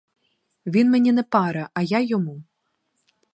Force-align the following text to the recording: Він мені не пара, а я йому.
Він 0.65 0.91
мені 0.91 1.11
не 1.11 1.23
пара, 1.23 1.69
а 1.73 1.81
я 1.81 1.99
йому. 2.01 2.43